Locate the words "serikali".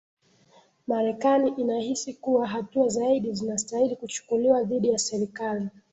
4.97-5.67